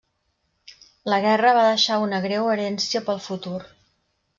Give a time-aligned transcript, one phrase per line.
[1.13, 3.59] La guerra va deixar una greu herència pel futur.